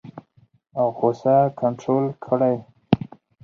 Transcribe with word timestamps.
غوسه 0.99 1.35
کنټرول 1.59 2.05
کړئ 2.25 2.55